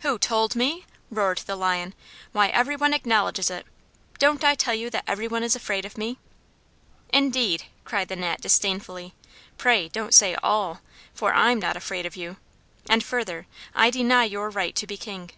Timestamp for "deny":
13.88-14.24